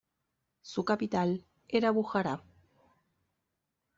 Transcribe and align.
Su 0.63 0.83
capital 0.83 1.45
era 1.69 1.91
Bujará. 1.91 2.41